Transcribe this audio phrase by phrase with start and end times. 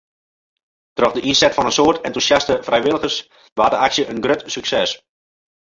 [1.01, 3.17] Troch de ynset fan in soad entûsjaste frijwilligers
[3.57, 4.91] waard de aksje in grut sukses.